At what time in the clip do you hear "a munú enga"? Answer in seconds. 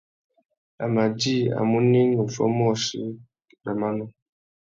1.57-2.21